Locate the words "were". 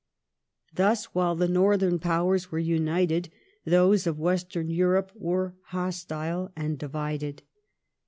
2.51-2.57, 5.13-5.53